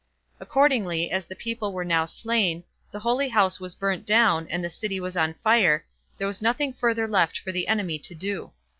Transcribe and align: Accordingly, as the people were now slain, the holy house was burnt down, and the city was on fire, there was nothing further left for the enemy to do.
Accordingly, 0.39 1.11
as 1.11 1.27
the 1.27 1.35
people 1.35 1.71
were 1.73 1.85
now 1.85 2.05
slain, 2.05 2.63
the 2.91 3.01
holy 3.01 3.29
house 3.29 3.59
was 3.59 3.75
burnt 3.75 4.03
down, 4.03 4.47
and 4.49 4.63
the 4.63 4.69
city 4.71 4.99
was 4.99 5.15
on 5.15 5.35
fire, 5.43 5.85
there 6.17 6.25
was 6.25 6.41
nothing 6.41 6.73
further 6.73 7.07
left 7.07 7.37
for 7.37 7.51
the 7.51 7.67
enemy 7.67 7.99
to 7.99 8.15
do. 8.15 8.51